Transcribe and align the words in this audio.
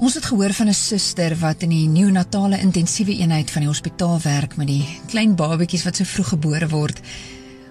Ons 0.00 0.14
het 0.14 0.24
gehoor 0.24 0.52
van 0.52 0.68
'n 0.68 0.74
suster 0.74 1.36
wat 1.38 1.62
in 1.62 1.68
die 1.68 1.88
neonatale 1.88 2.60
intensiewe 2.60 3.16
eenheid 3.16 3.50
van 3.50 3.60
die 3.60 3.68
hospitaal 3.68 4.20
werk 4.20 4.56
met 4.56 4.66
die 4.66 4.98
klein 5.06 5.34
babatjies 5.34 5.84
wat 5.84 5.96
so 5.96 6.04
vroeg 6.04 6.28
gebore 6.28 6.68
word. 6.68 7.00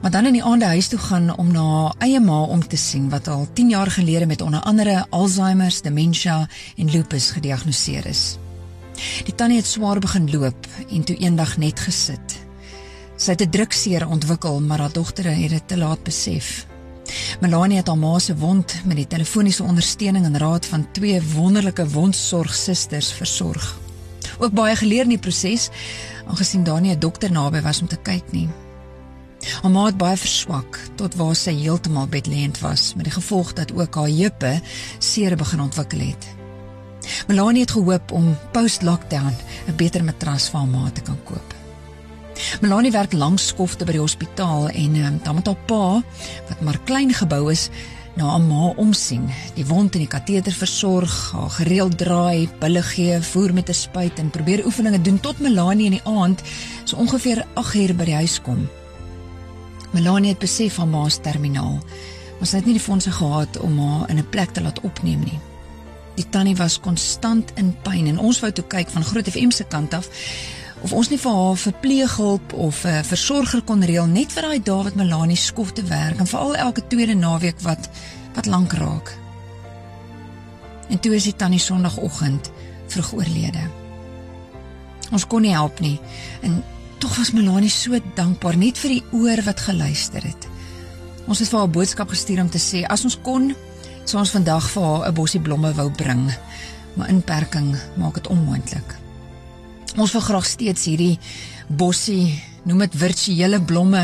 Maar 0.00 0.10
dan 0.10 0.26
in 0.26 0.32
die 0.32 0.44
aande 0.44 0.64
huis 0.64 0.88
toe 0.88 0.98
gaan 0.98 1.36
om 1.36 1.52
na 1.52 1.60
haar 1.60 1.94
eie 1.98 2.20
ma 2.20 2.42
om 2.42 2.68
te 2.68 2.76
sien 2.76 3.10
wat 3.10 3.28
al 3.28 3.48
10 3.52 3.68
jaar 3.68 3.90
gelede 3.90 4.26
met 4.26 4.40
onder 4.40 4.60
andere 4.60 5.06
Alzheimer, 5.10 5.74
demensie 5.82 6.30
en 6.76 6.90
lupus 6.90 7.30
gediagnoseer 7.30 8.06
is. 8.06 8.38
Die 9.24 9.34
tannie 9.34 9.56
het 9.58 9.66
swaar 9.66 9.98
begin 9.98 10.30
loop 10.30 10.66
en 10.90 11.04
toe 11.04 11.16
eendag 11.16 11.56
net 11.56 11.80
gesit. 11.80 12.36
Sy 13.16 13.30
het 13.30 13.42
'n 13.42 13.50
drukseer 13.50 14.08
ontwikkel, 14.08 14.60
maar 14.60 14.78
haar 14.78 14.92
dogter 14.92 15.24
het 15.24 15.50
dit 15.50 15.68
te 15.68 15.76
laat 15.76 16.02
besef. 16.02 16.66
Melanie 17.40 17.76
het 17.76 17.86
haar 17.86 17.98
ma 17.98 18.18
se 18.18 18.36
wond 18.36 18.74
met 18.84 18.96
die 18.96 19.06
telefoniese 19.06 19.62
ondersteuning 19.62 20.24
en 20.24 20.38
raad 20.38 20.66
van 20.66 20.86
twee 20.92 21.22
wonderlike 21.34 21.88
wondsorgsusters 21.88 23.12
versorg. 23.12 23.78
Ook 24.38 24.52
baie 24.52 24.76
geleer 24.76 25.02
in 25.02 25.14
die 25.14 25.18
proses, 25.18 25.68
aangesien 26.26 26.64
daar 26.64 26.80
nie 26.80 26.94
'n 26.94 26.98
dokter 26.98 27.32
naby 27.32 27.60
was 27.60 27.80
om 27.80 27.86
te 27.86 27.96
kyk 27.96 28.32
nie. 28.32 28.48
Haar 29.62 29.70
ma 29.70 29.84
het 29.84 29.96
baie 29.96 30.16
verswak 30.16 30.78
tot 30.94 31.14
waar 31.14 31.36
sy 31.36 31.52
heeltemal 31.52 32.06
bedlend 32.06 32.60
was 32.60 32.94
met 32.94 33.04
die 33.04 33.12
gevolg 33.12 33.52
dat 33.52 33.72
ook 33.72 33.94
haar 33.94 34.08
heupe 34.08 34.60
seer 34.98 35.36
begin 35.36 35.60
ontwikkel 35.60 35.98
het. 35.98 36.26
Melanie 37.26 37.60
het 37.60 37.70
gehoop 37.70 38.12
om 38.12 38.36
post-lockdown 38.52 39.34
'n 39.68 39.76
beter 39.76 40.04
matras 40.04 40.48
vir 40.48 40.58
haar 40.58 40.68
ma 40.68 40.90
te 40.90 41.00
kan 41.00 41.18
koop. 41.24 41.53
Melanie 42.60 42.92
werk 42.92 43.12
langs 43.12 43.46
skofte 43.46 43.84
by 43.84 43.92
die 43.92 44.00
hospitaal 44.00 44.68
en 44.68 44.96
um, 44.96 45.18
dan 45.22 45.34
met 45.34 45.46
haar 45.46 45.60
pa 45.66 46.02
wat 46.48 46.60
maar 46.60 46.78
klein 46.84 47.12
gebou 47.14 47.50
is 47.52 47.70
na 48.14 48.28
haar 48.30 48.40
ma 48.40 48.70
omsien, 48.78 49.26
die 49.56 49.66
wond 49.66 49.96
in 49.98 50.04
die 50.04 50.10
kateter 50.10 50.54
versorg, 50.54 51.12
haar 51.34 51.50
gereeld 51.50 51.96
draai, 51.98 52.48
pille 52.60 52.82
gee, 52.82 53.18
voer 53.32 53.54
met 53.54 53.68
'n 53.68 53.74
spuit 53.74 54.18
en 54.18 54.30
probeer 54.30 54.64
oefeninge 54.66 55.00
doen 55.00 55.20
tot 55.20 55.38
Melanie 55.38 55.86
in 55.86 55.98
die 55.98 56.06
aand 56.06 56.42
so 56.84 56.96
ongeveer 56.96 57.46
8 57.54 57.74
uur 57.74 57.94
by 57.96 58.04
die 58.04 58.14
huis 58.14 58.40
kom. 58.40 58.68
Melanie 59.92 60.30
het 60.30 60.38
besef 60.38 60.76
haar 60.76 60.86
ma 60.86 61.08
se 61.08 61.20
terminaal, 61.20 61.78
maar 62.38 62.46
sy 62.46 62.56
het 62.56 62.66
nie 62.66 62.74
die 62.74 62.82
fondse 62.82 63.10
gehad 63.10 63.58
om 63.60 63.78
haar 63.78 64.10
in 64.10 64.18
'n 64.18 64.28
plek 64.30 64.50
te 64.50 64.62
laat 64.62 64.80
opneem 64.80 65.20
nie. 65.20 65.38
Die 66.14 66.28
tannie 66.30 66.56
was 66.56 66.80
konstant 66.80 67.52
in 67.54 67.76
pyn 67.82 68.06
en 68.06 68.18
ons 68.18 68.40
wou 68.40 68.52
toe 68.52 68.64
kyk 68.64 68.88
van 68.88 69.04
Groot 69.04 69.28
FM 69.28 69.50
se 69.50 69.64
kant 69.64 69.94
af 69.94 70.08
of 70.84 70.92
ons 70.92 71.08
nie 71.08 71.18
vir 71.18 71.32
haar 71.32 71.56
verpleeghulp 71.56 72.52
of 72.52 72.84
'n 72.84 72.88
uh, 72.88 73.02
versorger 73.02 73.62
kon 73.64 73.84
reël 73.84 74.06
net 74.06 74.32
vir 74.32 74.42
daai 74.42 74.60
dae 74.62 74.84
wat 74.84 74.94
Melanie 75.00 75.36
skof 75.40 75.72
te 75.72 75.82
werk 75.82 76.18
en 76.20 76.28
veral 76.28 76.56
elke 76.56 76.86
tweede 76.86 77.14
naweek 77.14 77.60
wat 77.60 77.88
wat 78.34 78.46
lank 78.46 78.72
raak. 78.72 79.16
En 80.88 81.00
toe 81.00 81.14
is 81.14 81.24
die 81.24 81.36
tannie 81.36 81.58
Sondagoggend 81.58 82.50
vroeg 82.86 83.12
oorlede. 83.12 83.64
Ons 85.10 85.26
kon 85.26 85.42
nie 85.42 85.54
help 85.54 85.80
nie 85.80 86.00
en 86.42 86.62
tog 86.98 87.16
was 87.16 87.32
Melanie 87.32 87.70
so 87.70 87.98
dankbaar 88.14 88.56
net 88.56 88.78
vir 88.78 88.90
die 88.90 89.04
oor 89.12 89.42
wat 89.44 89.60
geluister 89.60 90.22
het. 90.22 90.48
Ons 91.26 91.38
het 91.38 91.48
vir 91.48 91.58
haar 91.58 91.70
boodskap 91.70 92.08
gestuur 92.08 92.40
om 92.40 92.50
te 92.50 92.60
sê 92.60 92.84
as 92.84 93.04
ons 93.04 93.16
kon 93.22 93.54
sou 94.04 94.20
ons 94.20 94.36
vandag 94.36 94.68
vir 94.70 94.82
haar 94.84 95.08
'n 95.08 95.14
bosie 95.14 95.40
blomme 95.40 95.72
wou 95.72 95.90
bring, 95.90 96.28
maar 96.94 97.08
inperking 97.08 97.76
maak 97.96 98.14
dit 98.14 98.26
onmoontlik. 98.26 99.03
Ons 99.94 100.10
wil 100.10 100.24
graag 100.26 100.46
steeds 100.46 100.88
hierdie 100.88 101.20
bosie, 101.70 102.32
noem 102.66 102.80
dit 102.82 102.96
virtuele 102.98 103.60
blomme 103.62 104.00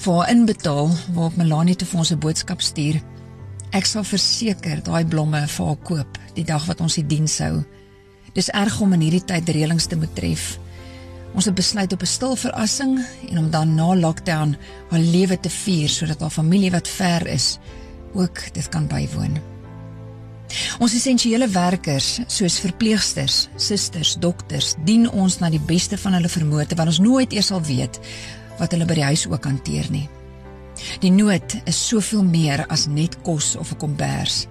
vir 0.00 0.14
haar 0.16 0.30
inbetaal 0.32 0.88
waarop 1.12 1.36
Melanie 1.36 1.76
te 1.76 1.84
vir 1.84 1.98
ons 2.00 2.12
'n 2.12 2.18
boodskap 2.18 2.62
stuur. 2.64 3.02
Ek 3.72 3.84
sal 3.84 4.04
verseker 4.04 4.80
daai 4.82 5.04
blomme 5.04 5.46
vir 5.46 5.66
haar 5.66 5.82
koop 5.84 6.18
die 6.34 6.44
dag 6.44 6.64
wat 6.66 6.80
ons 6.80 6.94
die 6.94 7.06
diens 7.06 7.38
hou. 7.38 7.64
Dis 8.32 8.48
erg 8.48 8.80
om 8.80 8.92
in 8.92 9.00
hierdie 9.00 9.24
tyd 9.24 9.48
reëlings 9.48 9.86
te 9.86 9.96
moet 9.96 10.14
tref. 10.14 10.58
Ons 11.34 11.44
het 11.44 11.54
besluit 11.54 11.92
op 11.92 12.00
'n 12.00 12.06
stil 12.06 12.36
verrassing 12.36 13.04
en 13.28 13.38
om 13.38 13.50
dan 13.50 13.74
na 13.74 13.94
lockdown 13.94 14.56
haar 14.90 15.00
lewe 15.00 15.40
te 15.40 15.50
vier 15.50 15.88
sodat 15.88 16.20
haar 16.20 16.30
familie 16.30 16.70
wat 16.70 16.88
ver 16.88 17.26
is 17.26 17.58
ook 18.14 18.54
dit 18.54 18.68
kan 18.68 18.86
bywoon. 18.86 19.55
Ons 20.76 20.92
essensiële 20.92 21.46
werkers 21.48 22.18
soos 22.28 22.58
verpleegsters, 22.60 23.46
susters, 23.56 24.12
dokters 24.20 24.74
dien 24.84 25.06
ons 25.08 25.38
na 25.40 25.48
die 25.48 25.62
beste 25.62 25.96
van 25.96 26.18
hulle 26.18 26.28
vermoë 26.28 26.66
terwyl 26.68 26.90
ons 26.92 27.00
nooit 27.00 27.32
eers 27.32 27.48
sal 27.48 27.62
weet 27.64 27.96
wat 28.58 28.76
hulle 28.76 28.88
by 28.88 28.98
die 28.98 29.06
huis 29.08 29.24
ook 29.30 29.48
hanteer 29.48 29.88
nie. 29.92 30.04
Die 31.00 31.12
nood 31.14 31.56
is 31.64 31.80
soveel 31.80 32.26
meer 32.28 32.66
as 32.68 32.84
net 32.92 33.16
kos 33.24 33.54
of 33.56 33.72
'n 33.72 33.80
kombers 33.80 34.46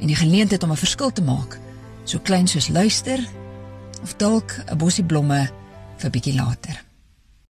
en 0.00 0.08
die 0.08 0.16
geleentheid 0.16 0.62
om 0.64 0.72
'n 0.72 0.84
verskil 0.84 1.12
te 1.12 1.22
maak, 1.22 1.58
so 2.04 2.18
klein 2.18 2.48
soos 2.48 2.68
luister 2.68 3.20
of 4.02 4.16
dalk 4.16 4.56
'n 4.72 4.78
bosie 4.78 5.04
blomme 5.04 5.50
vir 5.98 6.10
bietjie 6.10 6.34
later. 6.34 6.85